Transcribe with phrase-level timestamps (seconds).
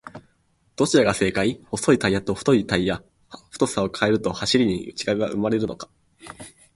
[0.77, 1.61] どちらが正解!?
[1.69, 3.03] 細いタイヤと太いタイヤ、
[3.51, 5.91] 太さを変えると走りに違いは生まれるのか？